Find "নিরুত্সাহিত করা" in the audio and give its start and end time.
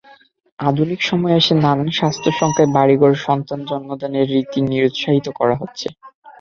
4.69-5.55